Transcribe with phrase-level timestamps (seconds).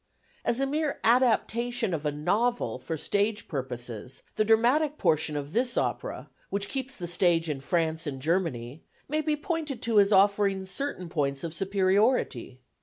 [0.43, 5.77] As a mere adaptation of a novel for stage purposes, the dramatic portion of this
[5.77, 10.65] opera, which keeps the stage in France and Germany, may be pointed to as offering
[10.65, 12.61] certain points of superiority.